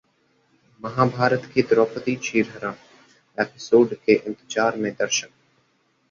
[0.81, 2.73] महाभारत के 'द्रौपदी चीर हरण'
[3.37, 5.29] एपिसोड के इंतजार में दर्शक